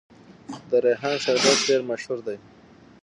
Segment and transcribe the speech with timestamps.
[0.69, 2.37] د ریحان شربت ډیر مشهور دی.